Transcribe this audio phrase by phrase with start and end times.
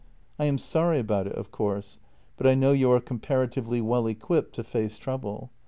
[0.39, 1.99] I am sorry about it, of course,
[2.35, 5.51] but I know you are comparatively well equipped to face trouble.